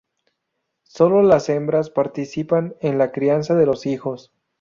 Sólo 0.87 1.21
las 1.21 1.47
hembras 1.49 1.91
participan 1.91 2.73
en 2.79 2.97
la 2.97 3.11
crianza 3.11 3.53
de 3.53 3.67
los 3.67 3.85
hijos. 3.85 4.31